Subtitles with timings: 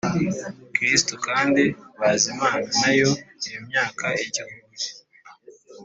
[0.73, 1.63] kristo kandi
[1.99, 3.09] bazimana na yo
[3.47, 4.85] iyo myaka igihumbi.